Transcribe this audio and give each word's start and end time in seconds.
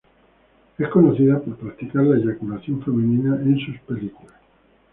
Es 0.79 0.89
conocida 0.89 1.39
por 1.39 1.57
practicar 1.57 2.03
la 2.03 2.17
eyaculación 2.17 2.81
femenina 2.81 3.35
en 3.35 3.59
sus 3.59 3.77
películas. 3.81 4.33